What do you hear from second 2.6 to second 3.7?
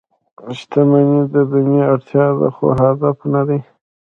هدف نه دی.